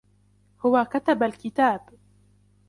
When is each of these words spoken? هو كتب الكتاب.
هو 0.61 0.83
كتب 0.91 1.23
الكتاب. 1.23 1.81